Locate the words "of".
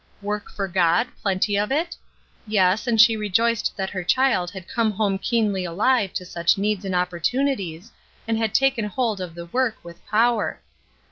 1.59-1.71, 9.21-9.35